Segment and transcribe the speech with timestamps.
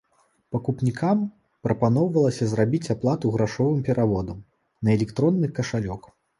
[0.53, 1.19] Пакупнікам
[1.67, 4.43] прапаноўвалася зрабіць аплату грашовым пераводам
[4.85, 6.15] на электронны кашалёк.